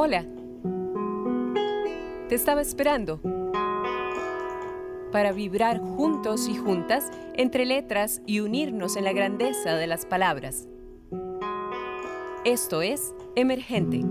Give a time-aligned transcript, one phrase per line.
[0.00, 0.24] Hola.
[2.28, 3.20] Te estaba esperando
[5.10, 10.68] para vibrar juntos y juntas entre letras y unirnos en la grandeza de las palabras.
[12.44, 14.04] Esto es Emergente.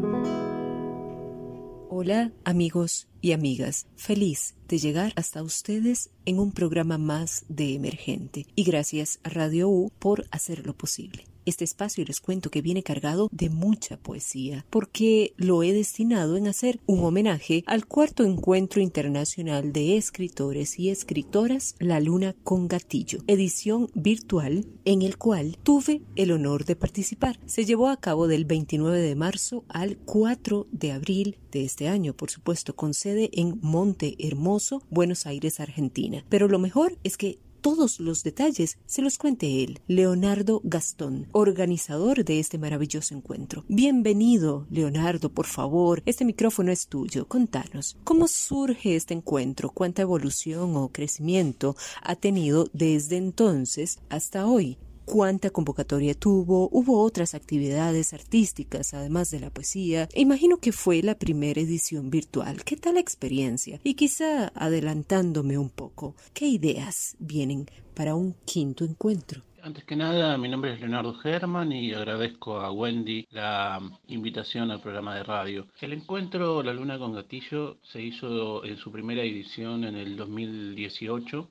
[1.89, 8.45] Hola amigos y amigas, feliz de llegar hasta ustedes en un programa más de Emergente
[8.55, 11.23] y gracias a Radio U por hacerlo posible.
[11.47, 16.45] Este espacio les cuento que viene cargado de mucha poesía, porque lo he destinado en
[16.45, 23.19] hacer un homenaje al cuarto encuentro internacional de escritores y escritoras La Luna con Gatillo,
[23.27, 27.39] edición virtual en el cual tuve el honor de participar.
[27.45, 32.13] Se llevó a cabo del 29 de marzo al 4 de abril de este año,
[32.13, 36.25] por supuesto, con sede en Monte Hermoso, Buenos Aires, Argentina.
[36.27, 42.23] Pero lo mejor es que todos los detalles se los cuente él, Leonardo Gastón, organizador
[42.23, 43.65] de este maravilloso encuentro.
[43.67, 47.27] Bienvenido, Leonardo, por favor, este micrófono es tuyo.
[47.27, 49.69] Contanos, ¿cómo surge este encuentro?
[49.69, 54.77] ¿Cuánta evolución o crecimiento ha tenido desde entonces hasta hoy?
[55.07, 60.09] Cuánta convocatoria tuvo, hubo otras actividades artísticas además de la poesía.
[60.13, 62.65] Imagino que fue la primera edición virtual.
[62.65, 63.79] ¿Qué tal la experiencia?
[63.83, 69.41] Y quizá adelantándome un poco, ¿qué ideas vienen para un quinto encuentro?
[69.61, 74.81] Antes que nada, mi nombre es Leonardo Germán y agradezco a Wendy la invitación al
[74.81, 75.67] programa de radio.
[75.79, 81.49] El encuentro La Luna con Gatillo se hizo en su primera edición en el 2018,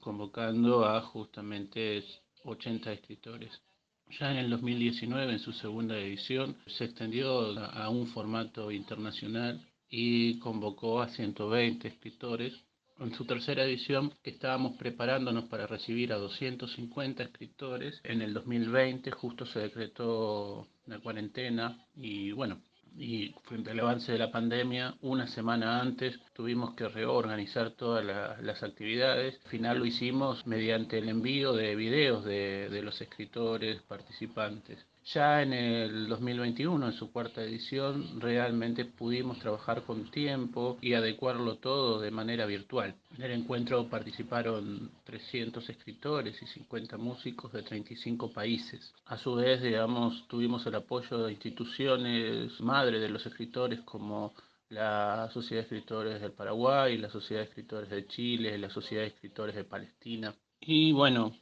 [0.00, 1.98] convocando a justamente
[2.46, 3.50] 80 escritores.
[4.20, 10.38] Ya en el 2019, en su segunda edición, se extendió a un formato internacional y
[10.38, 12.54] convocó a 120 escritores.
[12.98, 19.10] En su tercera edición, que estábamos preparándonos para recibir a 250 escritores, en el 2020
[19.10, 22.62] justo se decretó la cuarentena y bueno,
[22.98, 28.62] y frente al avance de la pandemia, una semana antes tuvimos que reorganizar todas las
[28.62, 29.38] actividades.
[29.44, 34.86] Al final lo hicimos mediante el envío de videos de, los escritores participantes.
[35.14, 41.58] Ya en el 2021, en su cuarta edición, realmente pudimos trabajar con tiempo y adecuarlo
[41.58, 42.96] todo de manera virtual.
[43.16, 48.92] En el encuentro participaron 300 escritores y 50 músicos de 35 países.
[49.06, 54.34] A su vez, digamos, tuvimos el apoyo de instituciones madre de los escritores como
[54.70, 59.08] la Sociedad de Escritores del Paraguay, la Sociedad de Escritores de Chile, la Sociedad de
[59.10, 60.34] Escritores de Palestina.
[60.60, 61.32] Y bueno,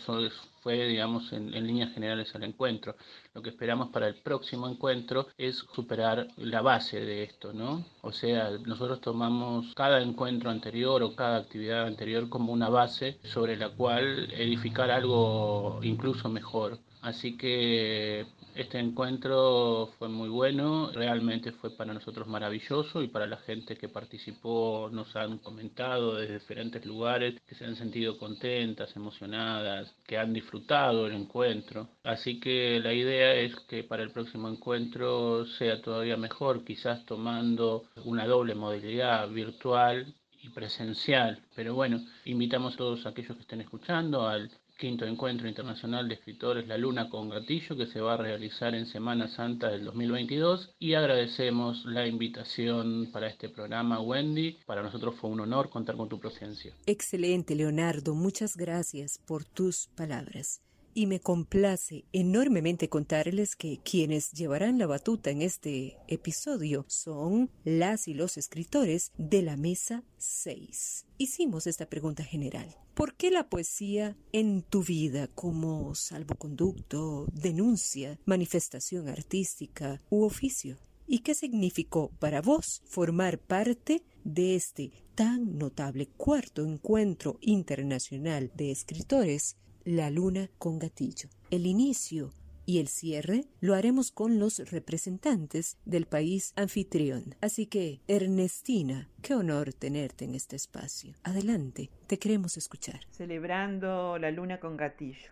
[0.62, 2.96] fue, digamos, en, líneas generales al encuentro.
[3.34, 7.84] Lo que esperamos para el próximo encuentro es superar la base de esto, ¿no?
[8.02, 13.56] O sea, nosotros tomamos cada encuentro anterior o cada actividad anterior como una base sobre
[13.56, 16.78] la cual edificar algo incluso mejor.
[17.00, 18.26] Así que
[18.58, 23.88] este encuentro fue muy bueno, realmente fue para nosotros maravilloso y para la gente que
[23.88, 30.32] participó nos han comentado desde diferentes lugares que se han sentido contentas, emocionadas, que han
[30.32, 31.88] disfrutado el encuentro.
[32.02, 37.84] Así que la idea es que para el próximo encuentro sea todavía mejor, quizás tomando
[38.04, 40.12] una doble modalidad virtual
[40.42, 41.40] y presencial.
[41.54, 46.68] Pero bueno, invitamos a todos aquellos que estén escuchando al quinto encuentro internacional de escritores
[46.68, 50.94] La Luna con Gatillo que se va a realizar en Semana Santa del 2022 y
[50.94, 54.56] agradecemos la invitación para este programa Wendy.
[54.64, 56.72] Para nosotros fue un honor contar con tu presencia.
[56.86, 60.62] Excelente Leonardo, muchas gracias por tus palabras
[60.98, 68.08] y me complace enormemente contarles que quienes llevarán la batuta en este episodio son las
[68.08, 71.06] y los escritores de la mesa 6.
[71.16, 72.74] Hicimos esta pregunta general.
[72.94, 80.78] ¿Por qué la poesía en tu vida como salvoconducto, denuncia, manifestación artística u oficio?
[81.06, 88.72] ¿Y qué significó para vos formar parte de este tan notable cuarto encuentro internacional de
[88.72, 91.28] escritores la luna con gatillo.
[91.50, 92.32] El inicio
[92.68, 97.34] y el cierre lo haremos con los representantes del país anfitrión.
[97.40, 101.14] Así que, Ernestina, qué honor tenerte en este espacio.
[101.22, 103.00] Adelante, te queremos escuchar.
[103.10, 105.30] Celebrando la luna con gatillo.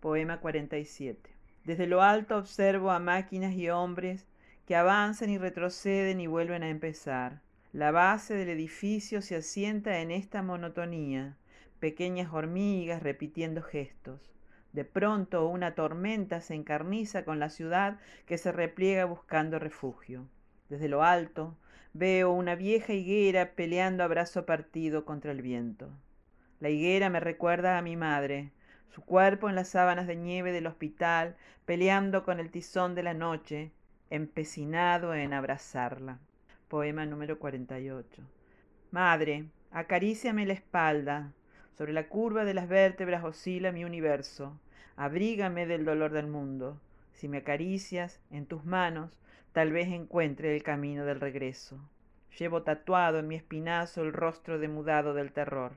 [0.00, 1.30] Poema 47.
[1.64, 4.24] Desde lo alto observo a máquinas y hombres
[4.66, 7.42] que avanzan y retroceden y vuelven a empezar.
[7.74, 11.36] La base del edificio se asienta en esta monotonía
[11.76, 14.32] pequeñas hormigas repitiendo gestos.
[14.72, 20.26] De pronto una tormenta se encarniza con la ciudad que se repliega buscando refugio.
[20.68, 21.56] Desde lo alto
[21.94, 25.90] veo una vieja higuera peleando a brazo partido contra el viento.
[26.60, 28.50] La higuera me recuerda a mi madre,
[28.90, 33.14] su cuerpo en las sábanas de nieve del hospital, peleando con el tizón de la
[33.14, 33.72] noche,
[34.10, 36.18] empecinado en abrazarla.
[36.68, 38.22] Poema número 48.
[38.90, 41.32] Madre, acaríciame la espalda,
[41.76, 44.58] sobre la curva de las vértebras oscila mi universo.
[44.96, 46.80] Abrígame del dolor del mundo.
[47.12, 49.18] Si me acaricias en tus manos,
[49.52, 51.78] tal vez encuentre el camino del regreso.
[52.38, 55.72] Llevo tatuado en mi espinazo el rostro demudado del terror.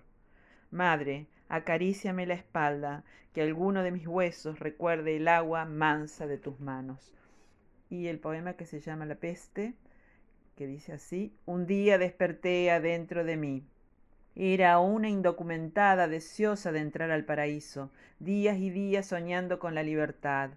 [0.71, 3.03] Madre, acaríciame la espalda,
[3.33, 7.13] que alguno de mis huesos recuerde el agua mansa de tus manos.
[7.89, 9.73] Y el poema que se llama La peste,
[10.55, 13.63] que dice así, un día desperté adentro de mí.
[14.41, 20.51] Era una indocumentada deseosa de entrar al paraíso, días y días soñando con la libertad.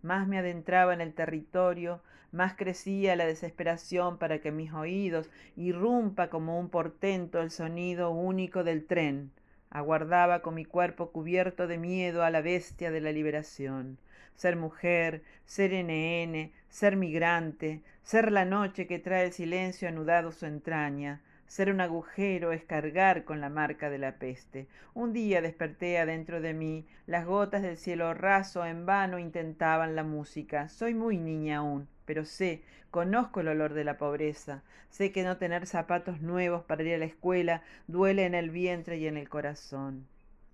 [0.00, 2.00] Más me adentraba en el territorio,
[2.32, 8.64] más crecía la desesperación para que mis oídos irrumpa como un portento el sonido único
[8.64, 9.30] del tren.
[9.68, 13.98] Aguardaba con mi cuerpo cubierto de miedo a la bestia de la liberación.
[14.36, 20.46] Ser mujer, ser NN, ser migrante, ser la noche que trae el silencio anudado su
[20.46, 24.68] entraña, ser un agujero es cargar con la marca de la peste.
[24.94, 30.04] Un día desperté adentro de mí, las gotas del cielo raso en vano intentaban la
[30.04, 30.68] música.
[30.68, 34.62] Soy muy niña aún, pero sé, conozco el olor de la pobreza.
[34.90, 38.98] Sé que no tener zapatos nuevos para ir a la escuela duele en el vientre
[38.98, 40.06] y en el corazón.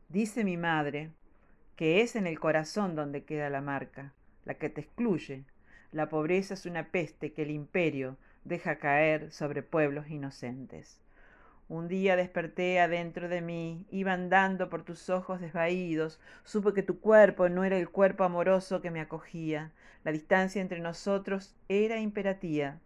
[0.09, 1.11] Dice mi madre
[1.77, 4.13] que es en el corazón donde queda la marca,
[4.45, 5.45] la que te excluye.
[5.91, 11.01] La pobreza es una peste que el imperio, deja caer sobre pueblos inocentes.
[11.67, 17.01] Un día desperté adentro de mí, iba andando por tus ojos desvaídos, supe que tu
[17.01, 19.73] cuerpo no era el cuerpo amoroso que me acogía,
[20.05, 22.81] la distancia entre nosotros era imperativa,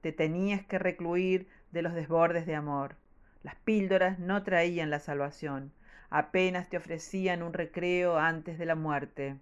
[0.00, 2.96] te tenías que recluir de los desbordes de amor.
[3.42, 5.72] Las píldoras no traían la salvación,
[6.08, 9.36] apenas te ofrecían un recreo antes de la muerte.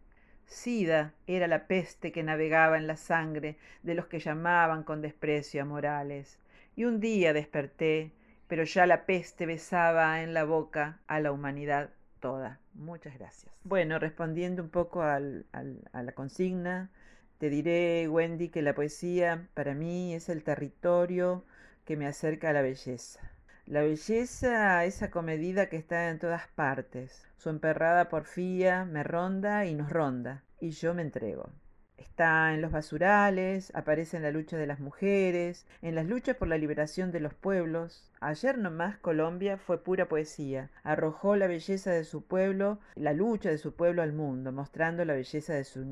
[0.53, 5.63] Sida era la peste que navegaba en la sangre de los que llamaban con desprecio
[5.63, 6.39] a Morales.
[6.77, 8.13] Y un día desperté,
[8.49, 11.91] pero ya la peste besaba en la boca a la humanidad
[12.21, 12.61] toda.
[12.75, 13.53] Muchas gracias.
[13.65, 16.91] Bueno, respondiendo un poco a la consigna,
[17.39, 21.45] te diré, Wendy, que la poesía para mí es el territorio
[21.85, 23.32] que me acerca a la belleza.
[23.67, 27.29] La belleza es acomedida que está en todas partes.
[27.37, 31.49] Su emperrada porfía me ronda y nos ronda, y yo me entrego.
[31.97, 36.49] Está en los basurales, aparece en la lucha de las mujeres, en las luchas por
[36.49, 38.11] la liberación de los pueblos.
[38.21, 40.71] Ayer nomás Colombia fue pura poesía.
[40.83, 45.15] Arrojó la belleza de su pueblo, la lucha de su pueblo al mundo, mostrando la
[45.15, 45.85] belleza de su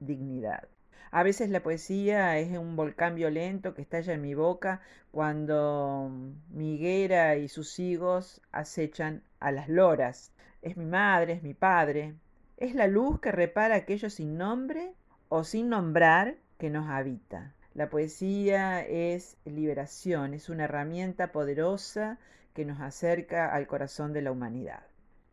[0.00, 0.66] dignidad.
[1.10, 6.10] A veces la poesía es un volcán violento que estalla en mi boca cuando
[6.50, 10.32] mi higuera y sus higos acechan a las loras.
[10.62, 12.14] Es mi madre, es mi padre.
[12.56, 14.92] Es la luz que repara aquello sin nombre
[15.28, 17.54] o sin nombrar que nos habita.
[17.74, 22.18] La poesía es liberación, es una herramienta poderosa
[22.52, 24.82] que nos acerca al corazón de la humanidad.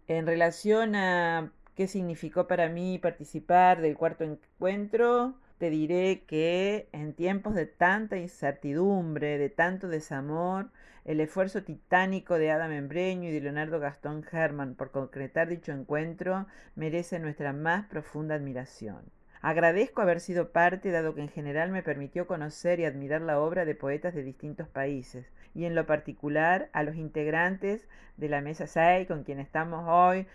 [0.08, 7.14] En relación a qué significó para mí participar del cuarto encuentro, te diré que en
[7.14, 10.70] tiempos de tanta incertidumbre, de tanto desamor,
[11.06, 16.48] el esfuerzo titánico de Adam Embreño y de Leonardo Gastón Herman por concretar dicho encuentro
[16.76, 19.04] merece nuestra más profunda admiración.
[19.42, 23.66] Agradezco haber sido parte, dado que en general me permitió conocer y admirar la obra
[23.66, 27.88] de poetas de distintos países, y en lo particular a los integrantes
[28.18, 30.26] de la Mesa 6 con quien estamos hoy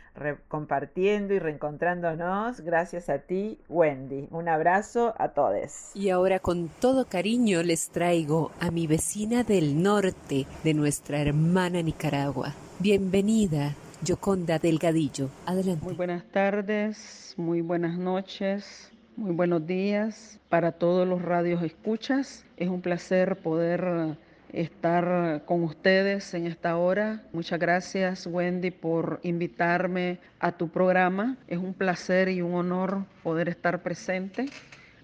[0.49, 2.61] compartiendo y reencontrándonos.
[2.61, 4.29] Gracias a ti, Wendy.
[4.31, 5.95] Un abrazo a todos.
[5.95, 11.83] Y ahora con todo cariño les traigo a mi vecina del norte de nuestra hermana
[11.83, 12.55] Nicaragua.
[12.79, 15.31] Bienvenida, Yoconda Delgadillo.
[15.47, 15.85] Adelante.
[15.85, 18.90] Muy buenas tardes, muy buenas noches
[19.21, 22.47] muy buenos días para todos los radios escuchas.
[22.57, 24.17] Es un placer poder
[24.51, 27.23] estar con ustedes en esta hora.
[27.35, 31.37] Muchas gracias Wendy por invitarme a tu programa.
[31.49, 34.47] Es un placer y un honor poder estar presente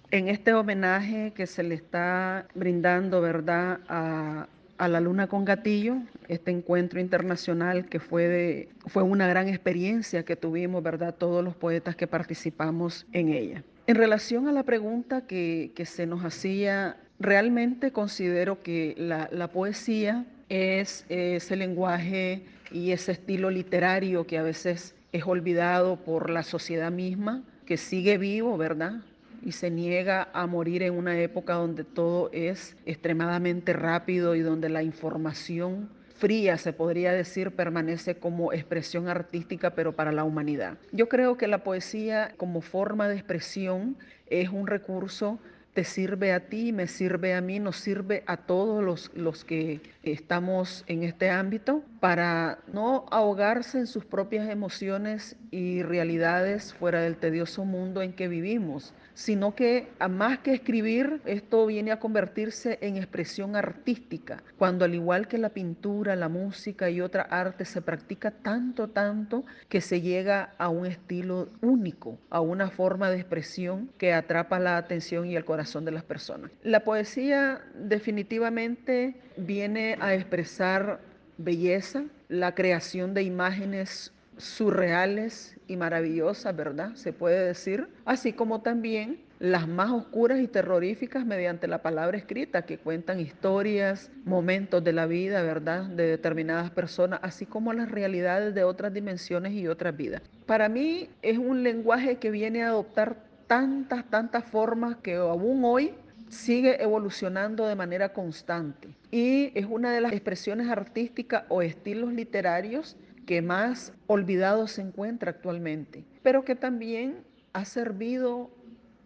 [0.09, 4.47] en este homenaje que se le está brindando, ¿verdad?, a,
[4.79, 5.97] a la Luna con Gatillo,
[6.27, 11.55] este encuentro internacional que fue, de, fue una gran experiencia que tuvimos, ¿verdad?, todos los
[11.55, 13.63] poetas que participamos en ella.
[13.87, 21.05] En relación a la pregunta que, se nos hacía, realmente considero que la, poesía es
[21.07, 27.43] ese lenguaje y ese estilo literario que a veces es olvidado por la sociedad misma,
[27.65, 29.03] que sigue vivo, ¿verdad?
[29.41, 34.67] Y se niega a morir en una época donde todo es extremadamente rápido y donde
[34.67, 40.77] la información fría, se podría decir, permanece como expresión artística, pero para la humanidad.
[40.91, 43.97] Yo creo que la poesía como forma de expresión
[44.27, 45.39] es un recurso
[45.77, 49.79] te sirve a ti, me sirve a mí, nos sirve a todos los, los, que
[50.01, 57.15] estamos en este ámbito para no ahogarse en sus propias emociones y realidades fuera del
[57.17, 62.77] tedioso mundo en que vivimos, sino que a más que escribir, esto viene a convertirse
[62.81, 67.81] en expresión artística, cuando al igual que la pintura, la música y otra arte se
[67.81, 73.89] practica tanto, tanto, que se llega a un estilo único, a una forma de expresión
[73.97, 76.51] que atrapa la atención y el corazón de las personas.
[76.61, 80.99] La poesía definitivamente viene a expresar
[81.39, 86.95] belleza, la creación de imágenes surreales y maravillosas, ¿verdad?
[86.95, 92.63] Se puede decir, así como también las más oscuras y terroríficas mediante la palabra escrita,
[92.63, 98.55] que cuentan historias, momentos de la vida, ¿verdad?, de determinadas personas, así como las realidades
[98.55, 100.21] de otras dimensiones y otras vidas.
[100.45, 105.93] Para mí es un lenguaje que viene a adoptar tantas, tantas formas que aún hoy
[106.29, 112.97] sigue evolucionando de manera constante y es una de las expresiones artísticas o estilos literarios
[113.27, 117.17] que más olvidado se encuentra actualmente, pero que también
[117.51, 118.49] ha servido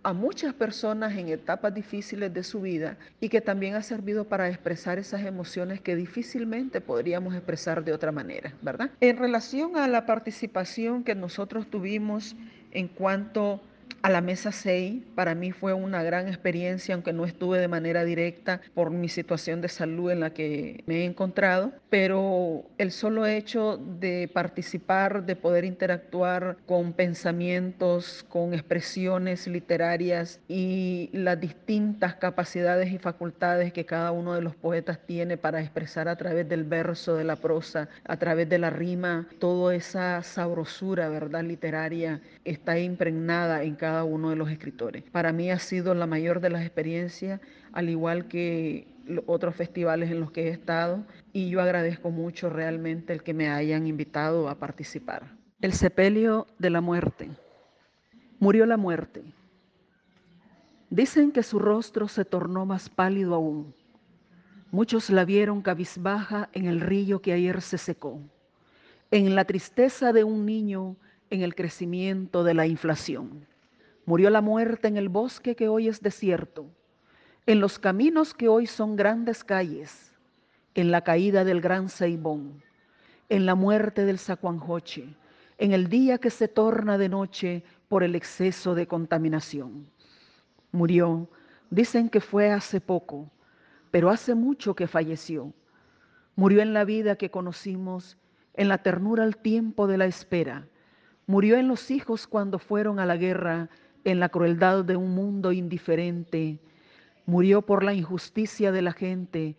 [0.03, 4.47] a muchas personas en etapas difíciles de su vida y que también ha servido para
[4.47, 8.91] expresar esas emociones que difícilmente podríamos expresar de otra manera, ¿verdad?
[8.99, 12.35] En relación a la participación que nosotros tuvimos
[12.71, 13.61] en cuanto
[14.01, 15.03] a la mesa 6.
[15.15, 19.61] Para mí fue una gran experiencia, aunque no estuve de manera directa por mi situación
[19.61, 25.35] de salud en la que me he encontrado, pero el solo hecho de participar, de
[25.35, 34.11] poder interactuar con pensamientos, con expresiones literarias y las distintas capacidades y facultades que cada
[34.11, 38.17] uno de los poetas tiene para expresar a través del verso, de la prosa, a
[38.17, 41.43] través de la rima, toda esa sabrosura, ¿verdad?
[41.43, 45.03] Literaria está impregnada en cada uno de los escritores.
[45.11, 47.39] Para mí ha sido la mayor de las experiencias,
[47.71, 48.87] al igual que
[49.25, 53.49] otros festivales en los que he estado, y yo agradezco mucho realmente el que me
[53.49, 55.35] hayan invitado a participar.
[55.61, 57.29] El sepelio de la muerte.
[58.39, 59.23] Murió la muerte.
[60.89, 63.73] Dicen que su rostro se tornó más pálido aún.
[64.71, 68.19] Muchos la vieron cabizbaja en el río que ayer se secó,
[69.11, 70.95] en la tristeza de un niño
[71.31, 73.47] en el crecimiento de la inflación.
[74.05, 76.67] Murió la muerte en el bosque que hoy es desierto,
[77.47, 80.13] en los caminos que hoy son grandes calles,
[80.75, 82.61] en la caída del gran Seibón,
[83.29, 85.15] en la muerte del Sacuanjoche,
[85.57, 89.89] en el día que se torna de noche por el exceso de contaminación.
[90.71, 91.29] Murió,
[91.69, 93.31] dicen que fue hace poco,
[93.89, 95.53] pero hace mucho que falleció.
[96.35, 98.17] Murió en la vida que conocimos,
[98.53, 100.67] en la ternura al tiempo de la espera.
[101.31, 103.69] Murió en los hijos cuando fueron a la guerra
[104.03, 106.59] en la crueldad de un mundo indiferente,
[107.25, 109.55] murió por la injusticia de la gente,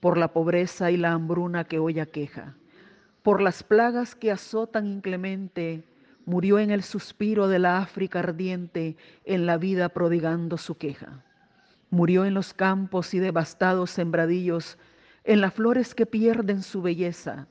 [0.00, 2.58] por la pobreza y la hambruna que hoy aqueja,
[3.22, 5.82] por las plagas que azotan inclemente,
[6.26, 11.24] murió en el suspiro de la África ardiente, en la vida prodigando su queja.
[11.88, 14.76] Murió en los campos y devastados sembradillos,
[15.24, 17.48] en las flores que pierden su belleza.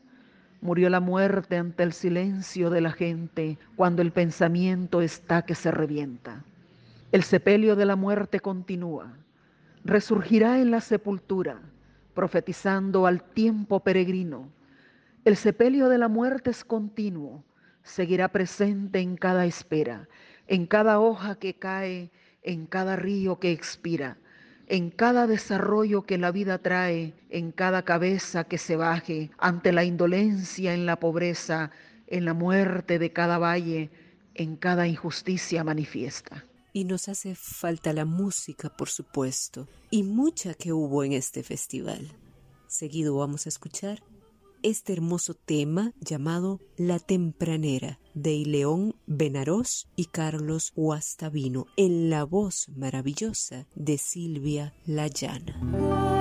[0.64, 5.72] Murió la muerte ante el silencio de la gente, cuando el pensamiento está que se
[5.72, 6.46] revienta.
[7.12, 9.12] El sepelio de la muerte continúa,
[9.84, 11.60] resurgirá en la sepultura,
[12.14, 14.48] profetizando al tiempo peregrino.
[15.26, 17.44] El sepelio de la muerte es continuo,
[17.84, 20.08] seguirá presente en cada espera,
[20.48, 22.10] en cada hoja que cae,
[22.42, 24.16] en cada río que expira,
[24.68, 29.84] en cada desarrollo que la vida trae, en cada cabeza que se baje ante la
[29.84, 31.72] indolencia, en la pobreza,
[32.08, 33.90] en la muerte de cada valle,
[34.34, 36.46] en cada injusticia manifiesta.
[36.74, 42.12] Y nos hace falta la música, por supuesto, y mucha que hubo en este festival.
[42.68, 44.02] Seguido vamos a escuchar
[44.64, 52.70] este hermoso tema llamado La Tempranera de Ileón Benarós y Carlos Guastavino en la voz
[52.76, 56.13] maravillosa de Silvia Layana.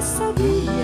[0.00, 0.77] sabia.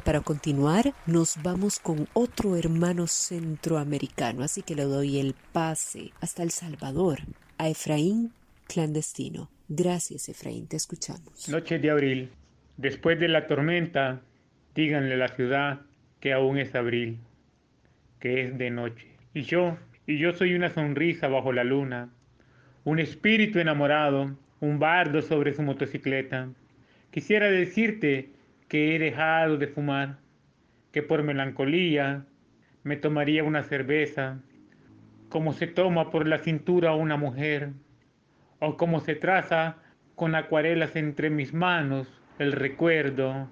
[0.00, 6.42] Para continuar nos vamos con otro hermano centroamericano, así que le doy el pase hasta
[6.42, 7.20] El Salvador,
[7.58, 8.32] a Efraín
[8.66, 9.50] Clandestino.
[9.68, 11.48] Gracias Efraín, te escuchamos.
[11.48, 12.30] Noche de abril.
[12.76, 14.20] Después de la tormenta,
[14.74, 15.80] díganle a la ciudad
[16.20, 17.18] que aún es abril,
[18.20, 19.06] que es de noche.
[19.34, 22.10] Y yo, y yo soy una sonrisa bajo la luna,
[22.84, 26.48] un espíritu enamorado, un bardo sobre su motocicleta.
[27.10, 28.35] Quisiera decirte
[28.68, 30.18] que he dejado de fumar,
[30.92, 32.24] que por melancolía
[32.82, 34.40] me tomaría una cerveza,
[35.28, 37.72] como se toma por la cintura una mujer,
[38.60, 39.76] o como se traza
[40.14, 43.48] con acuarelas entre mis manos el recuerdo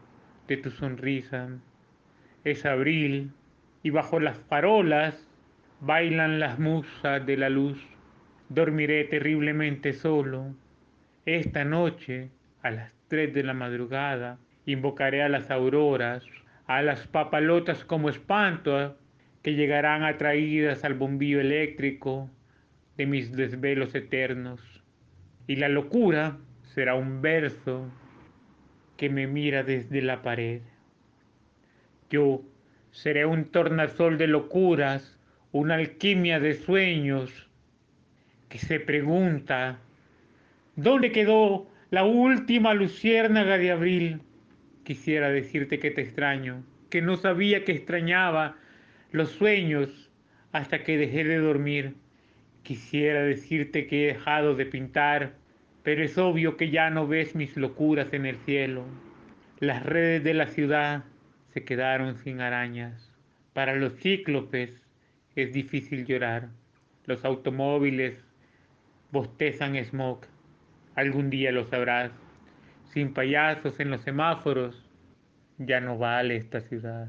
[0.48, 1.48] de tu sonrisa.
[2.44, 3.32] Es abril
[3.82, 5.28] y bajo las farolas
[5.80, 7.82] bailan las musas de la luz.
[8.48, 10.54] Dormiré terriblemente solo.
[11.26, 12.30] Esta noche,
[12.62, 16.24] a las tres de la madrugada, Invocaré a las auroras,
[16.66, 18.96] a las papalotas como espanto
[19.42, 22.30] que llegarán atraídas al bombillo eléctrico
[22.96, 24.60] de mis desvelos eternos.
[25.46, 27.90] Y la locura será un verso
[28.96, 30.62] que me mira desde la pared.
[32.10, 32.42] Yo
[32.90, 35.18] seré un tornasol de locuras,
[35.52, 37.48] una alquimia de sueños
[38.48, 39.78] que se pregunta,
[40.76, 44.20] ¿dónde quedó la última luciérnaga de abril?
[44.84, 48.56] Quisiera decirte que te extraño, que no sabía que extrañaba
[49.10, 50.10] los sueños
[50.52, 51.94] hasta que dejé de dormir.
[52.62, 55.34] Quisiera decirte que he dejado de pintar,
[55.82, 58.84] pero es obvio que ya no ves mis locuras en el cielo.
[59.58, 61.04] Las redes de la ciudad
[61.52, 63.12] se quedaron sin arañas.
[63.52, 64.82] Para los cíclopes
[65.36, 66.48] es difícil llorar.
[67.06, 68.24] Los automóviles
[69.10, 70.20] bostezan smog.
[70.94, 72.12] Algún día lo sabrás
[72.94, 74.80] sin payasos en los semáforos,
[75.58, 77.08] ya no vale esta ciudad.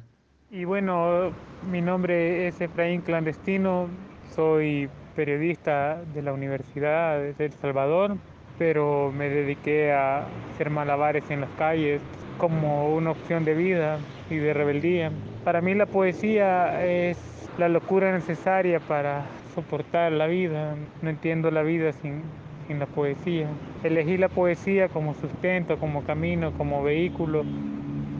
[0.50, 1.32] Y bueno,
[1.70, 3.88] mi nombre es Efraín Clandestino,
[4.36, 8.18] soy periodista de la Universidad de El Salvador,
[8.58, 12.02] pero me dediqué a hacer malabares en las calles
[12.38, 15.12] como una opción de vida y de rebeldía.
[15.44, 17.18] Para mí la poesía es
[17.58, 20.76] la locura necesaria para soportar la vida.
[21.02, 22.24] No entiendo la vida sin,
[22.70, 23.48] en la poesía.
[23.84, 27.44] Elegí la poesía como sustento, como camino, como vehículo,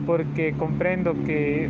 [0.06, 1.68] porque comprendo que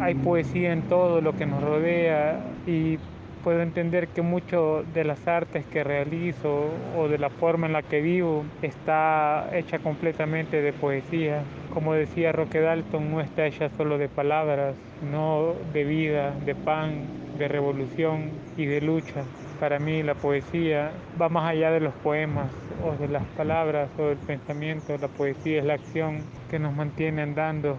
[0.00, 2.98] hay poesía en todo lo que nos rodea y
[3.42, 7.82] puedo entender que mucho de las artes que realizo o de la forma en la
[7.82, 11.42] que vivo está hecha completamente de poesía.
[11.72, 14.74] Como decía Roque Dalton, no está hecha solo de palabras,
[15.10, 17.06] no de vida, de pan,
[17.38, 19.24] de revolución y de lucha.
[19.58, 22.50] Para mí la poesía va más allá de los poemas
[22.84, 24.96] o de las palabras o del pensamiento.
[24.98, 27.78] La poesía es la acción que nos mantiene andando.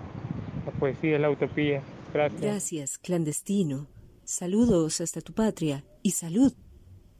[0.65, 1.81] La poesía es la utopía.
[2.13, 2.41] Gracias.
[2.41, 3.92] Gracias, clandestino.
[4.25, 6.53] Saludos hasta tu patria y salud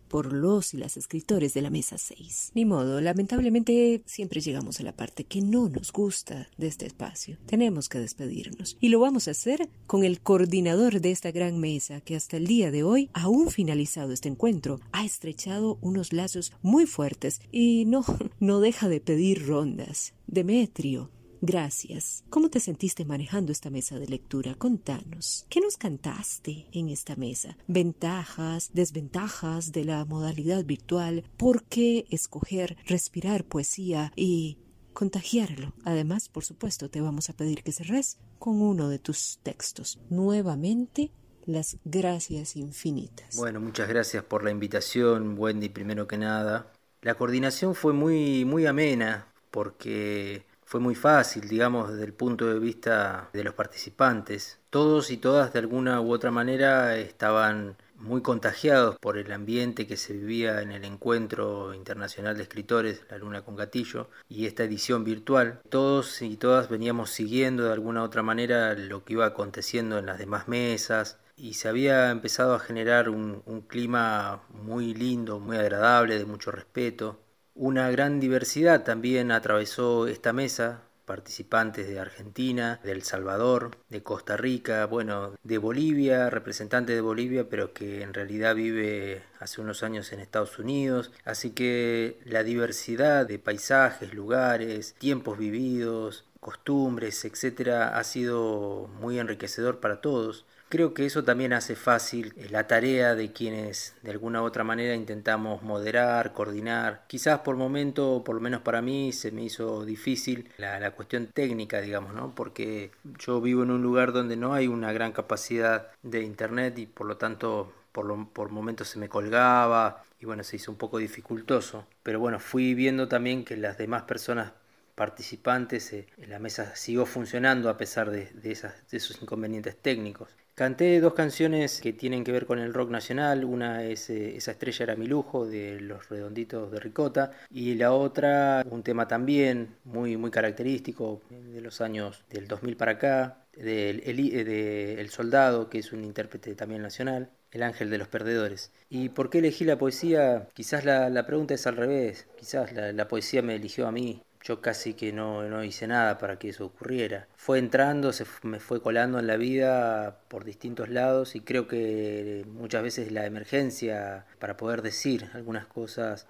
[0.07, 2.51] por los y las escritores de la mesa 6.
[2.53, 7.39] Ni modo, lamentablemente siempre llegamos a la parte que no nos gusta de este espacio.
[7.45, 8.77] Tenemos que despedirnos.
[8.79, 12.47] Y lo vamos a hacer con el coordinador de esta gran mesa que hasta el
[12.47, 18.05] día de hoy, aún finalizado este encuentro, ha estrechado unos lazos muy fuertes y no,
[18.39, 20.13] no deja de pedir rondas.
[20.27, 21.09] Demetrio,
[21.45, 22.23] Gracias.
[22.29, 24.55] ¿Cómo te sentiste manejando esta mesa de lectura?
[24.55, 25.45] Contanos.
[25.49, 27.57] ¿Qué nos cantaste en esta mesa?
[27.67, 31.25] Ventajas, desventajas de la modalidad virtual.
[31.35, 34.57] ¿Por qué escoger respirar poesía y
[34.93, 35.73] contagiarlo?
[35.83, 39.99] Además, por supuesto, te vamos a pedir que cerres con uno de tus textos.
[40.09, 41.11] Nuevamente,
[41.45, 43.35] las gracias infinitas.
[43.35, 46.71] Bueno, muchas gracias por la invitación, Wendy, primero que nada.
[47.01, 52.57] La coordinación fue muy, muy amena porque fue muy fácil, digamos, desde el punto de
[52.57, 54.59] vista de los participantes.
[54.71, 59.97] Todos y todas de alguna u otra manera estaban muy contagiados por el ambiente que
[59.97, 65.03] se vivía en el encuentro internacional de escritores La Luna con Gatillo y esta edición
[65.03, 65.61] virtual.
[65.69, 70.07] Todos y todas veníamos siguiendo de alguna u otra manera lo que iba aconteciendo en
[70.07, 75.57] las demás mesas y se había empezado a generar un, un clima muy lindo, muy
[75.57, 77.19] agradable, de mucho respeto.
[77.55, 84.37] Una gran diversidad también atravesó esta mesa, participantes de Argentina, de El Salvador, de Costa
[84.37, 90.11] Rica, bueno, de Bolivia, representante de Bolivia, pero que en realidad vive hace unos años
[90.13, 91.11] en Estados Unidos.
[91.25, 99.79] Así que la diversidad de paisajes, lugares, tiempos vividos, costumbres, etcétera, ha sido muy enriquecedor
[99.79, 100.45] para todos.
[100.73, 104.63] Creo que eso también hace fácil eh, la tarea de quienes de alguna u otra
[104.63, 107.03] manera intentamos moderar, coordinar.
[107.05, 111.27] Quizás por momento, por lo menos para mí, se me hizo difícil la, la cuestión
[111.27, 112.33] técnica, digamos, ¿no?
[112.33, 116.87] Porque yo vivo en un lugar donde no hay una gran capacidad de internet y
[116.87, 120.77] por lo tanto por, lo, por momentos se me colgaba y bueno, se hizo un
[120.79, 121.85] poco dificultoso.
[122.01, 124.53] Pero bueno, fui viendo también que las demás personas
[124.95, 128.55] participantes, eh, la mesa siguió funcionando a pesar de, de,
[128.91, 130.29] de esos inconvenientes técnicos.
[130.55, 133.43] Canté dos canciones que tienen que ver con el rock nacional.
[133.43, 137.91] Una es eh, Esa estrella era mi lujo de Los Redonditos de Ricota y la
[137.91, 143.93] otra un tema también muy muy característico de los años del 2000 para acá, de,
[144.03, 147.29] de El Soldado, que es un intérprete también nacional.
[147.51, 148.71] El ángel de los perdedores.
[148.89, 150.47] ¿Y por qué elegí la poesía?
[150.53, 152.27] Quizás la, la pregunta es al revés.
[152.35, 156.37] Quizás la poesía me eligió a mí yo casi que no, no, hice nada para
[156.37, 157.27] que eso ocurriera.
[157.35, 162.45] Fue entrando, se me fue colando en la vida por distintos lados y creo que
[162.47, 166.27] muchas veces la emergencia para poder decir algunas cosas,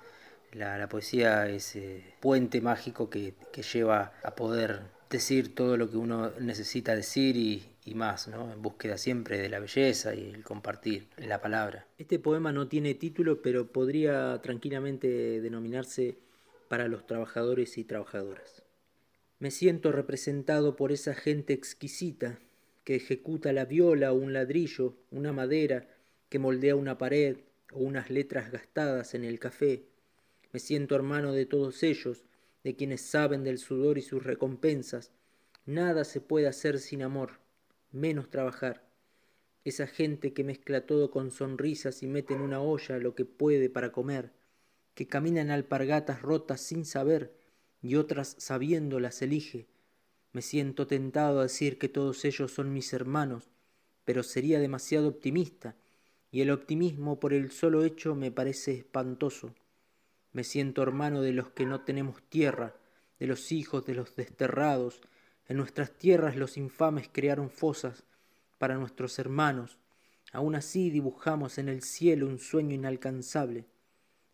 [0.51, 5.89] la, la poesía es eh, puente mágico que, que, lleva a poder decir todo lo
[5.89, 8.51] que uno necesita decir y, y más, ¿no?
[8.53, 11.87] en búsqueda siempre de la belleza y el compartir la palabra.
[11.97, 16.17] Este poema no tiene título, pero podría tranquilamente denominarse
[16.73, 18.63] para los trabajadores y trabajadoras.
[19.37, 22.39] Me siento representado por esa gente exquisita
[22.83, 25.87] que ejecuta la viola o un ladrillo, una madera,
[26.29, 27.37] que moldea una pared
[27.71, 29.85] o unas letras gastadas en el café.
[30.51, 32.25] Me siento hermano de todos ellos,
[32.63, 35.11] de quienes saben del sudor y sus recompensas.
[35.67, 37.33] Nada se puede hacer sin amor,
[37.91, 38.83] menos trabajar.
[39.63, 43.69] Esa gente que mezcla todo con sonrisas y mete en una olla lo que puede
[43.69, 44.31] para comer
[44.95, 47.33] que caminan alpargatas rotas sin saber
[47.81, 49.67] y otras sabiendo las elige.
[50.31, 53.49] Me siento tentado a decir que todos ellos son mis hermanos,
[54.05, 55.75] pero sería demasiado optimista,
[56.31, 59.53] y el optimismo por el solo hecho me parece espantoso.
[60.31, 62.75] Me siento hermano de los que no tenemos tierra,
[63.19, 65.01] de los hijos de los desterrados.
[65.47, 68.03] En nuestras tierras los infames crearon fosas
[68.57, 69.77] para nuestros hermanos.
[70.31, 73.65] Aún así dibujamos en el cielo un sueño inalcanzable.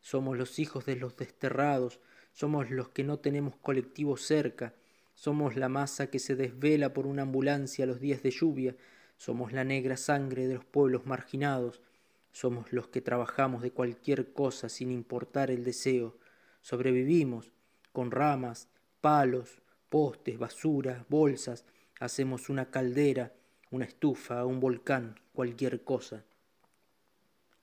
[0.02, 2.00] Somos los hijos de los desterrados,
[2.32, 4.74] somos los que no tenemos colectivo cerca,
[5.14, 8.76] somos la masa que se desvela por una ambulancia los días de lluvia,
[9.18, 11.82] somos la negra sangre de los pueblos marginados,
[12.32, 16.18] somos los que trabajamos de cualquier cosa sin importar el deseo,
[16.62, 17.52] sobrevivimos
[17.92, 18.70] con ramas,
[19.02, 21.66] palos, postes, basura, bolsas,
[22.00, 23.34] hacemos una caldera,
[23.72, 26.24] una estufa, un volcán, cualquier cosa.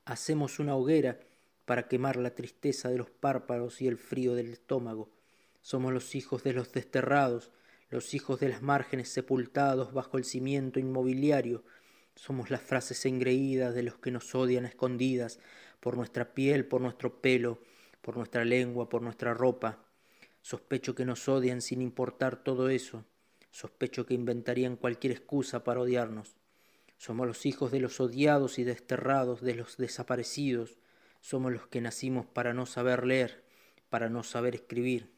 [0.04, 1.18] Hacemos una hoguera
[1.66, 5.10] para quemar la tristeza de los párpados y el frío del estómago.
[5.60, 7.50] Somos los hijos de los desterrados,
[7.90, 11.64] los hijos de las márgenes sepultados bajo el cimiento inmobiliario.
[12.14, 15.40] Somos las frases engreídas de los que nos odian escondidas,
[15.80, 17.60] por nuestra piel, por nuestro pelo,
[18.00, 19.84] por nuestra lengua, por nuestra ropa.
[20.42, 23.04] Sospecho que nos odian sin importar todo eso.
[23.50, 26.36] Sospecho que inventarían cualquier excusa para odiarnos.
[26.96, 30.78] Somos los hijos de los odiados y desterrados, de los desaparecidos,
[31.20, 33.44] somos los que nacimos para no saber leer,
[33.88, 35.12] para no saber escribir.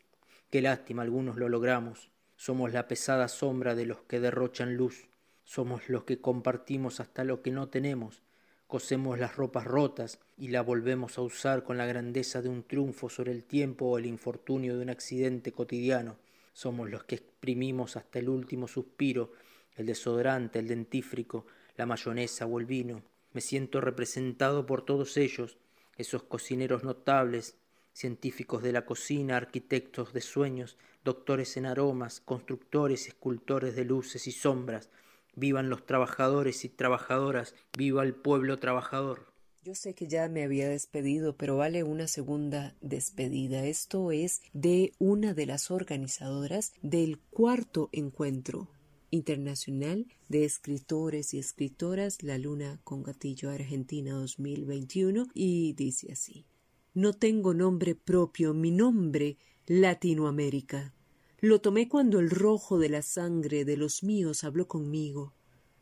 [0.51, 2.11] Qué lástima, algunos lo logramos.
[2.37, 5.09] Somos la pesada sombra de los que derrochan luz.
[5.45, 8.23] Somos los que compartimos hasta lo que no tenemos.
[8.67, 13.09] Cosemos las ropas rotas y la volvemos a usar con la grandeza de un triunfo
[13.09, 16.19] sobre el tiempo o el infortunio de un accidente cotidiano.
[16.53, 19.33] Somos los que exprimimos hasta el último suspiro,
[19.75, 23.03] el desodorante, el dentífrico, la mayonesa o el vino.
[23.33, 25.57] Me siento representado por todos ellos,
[25.99, 27.57] esos cocineros notables,
[27.93, 34.27] científicos de la cocina, arquitectos de sueños, doctores en aromas, constructores y escultores de luces
[34.27, 34.89] y sombras.
[35.35, 39.33] Vivan los trabajadores y trabajadoras, viva el pueblo trabajador.
[39.65, 43.65] Yo sé que ya me había despedido, pero vale una segunda despedida.
[43.65, 48.69] Esto es de una de las organizadoras del cuarto encuentro
[49.11, 56.47] Internacional de Escritores y Escritoras La Luna con Gatillo Argentina 2021 y dice así.
[56.95, 60.95] No tengo nombre propio, mi nombre Latinoamérica.
[61.41, 65.35] Lo tomé cuando el rojo de la sangre de los míos habló conmigo.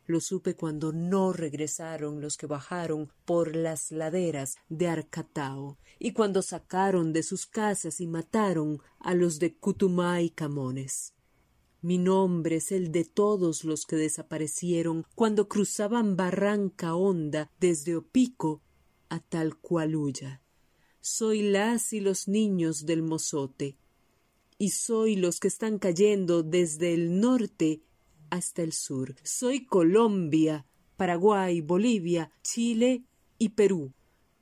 [0.06, 6.42] Lo supe cuando no regresaron los que bajaron por las laderas de Arcatao y cuando
[6.42, 11.15] sacaron de sus casas y mataron a los de Cutumá y Camones.
[11.82, 18.62] Mi nombre es el de todos los que desaparecieron cuando cruzaban Barranca Honda desde Opico
[19.08, 20.42] a Talcualuya.
[21.00, 23.78] Soy las y los niños del mozote,
[24.58, 27.82] y soy los que están cayendo desde el norte
[28.30, 29.14] hasta el sur.
[29.22, 33.04] Soy Colombia, Paraguay, Bolivia, Chile
[33.38, 33.92] y Perú.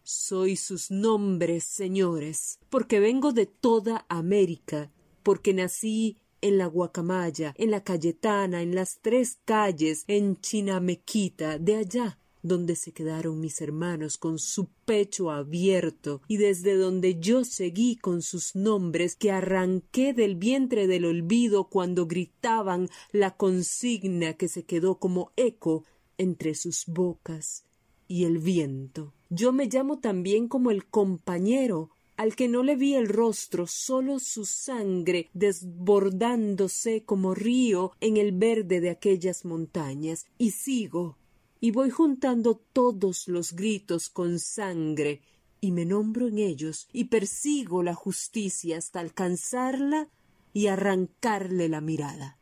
[0.03, 4.92] Soy sus nombres, señores, porque vengo de toda América,
[5.23, 11.76] porque nací en la Guacamaya, en la Cayetana, en las tres calles, en Chinamequita, de
[11.76, 17.96] allá donde se quedaron mis hermanos con su pecho abierto y desde donde yo seguí
[17.96, 24.64] con sus nombres que arranqué del vientre del olvido cuando gritaban la consigna que se
[24.64, 25.85] quedó como eco
[26.18, 27.64] entre sus bocas
[28.07, 29.14] y el viento.
[29.30, 34.18] Yo me llamo también como el compañero al que no le vi el rostro, solo
[34.18, 41.18] su sangre desbordándose como río en el verde de aquellas montañas, y sigo,
[41.61, 45.22] y voy juntando todos los gritos con sangre,
[45.61, 50.09] y me nombro en ellos, y persigo la justicia hasta alcanzarla
[50.53, 52.38] y arrancarle la mirada.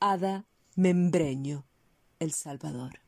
[0.00, 1.66] Ada Membreño,
[2.18, 3.00] El Salvador.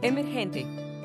[0.00, 0.87] Emergente,